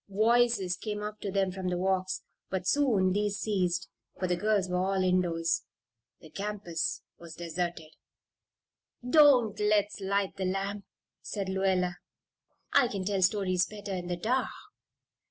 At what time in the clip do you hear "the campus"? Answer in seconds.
6.21-7.03